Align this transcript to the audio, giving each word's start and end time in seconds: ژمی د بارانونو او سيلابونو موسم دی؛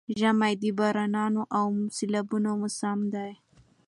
ژمی 0.19 0.53
د 0.61 0.63
بارانونو 0.77 1.41
او 1.59 1.67
سيلابونو 1.97 2.49
موسم 2.61 2.99
دی؛ 3.13 3.31